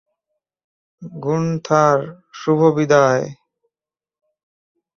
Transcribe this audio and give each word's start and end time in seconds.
Gunther, 1.23 1.99
শুভ 2.33 2.59
বিদায়। 2.75 3.25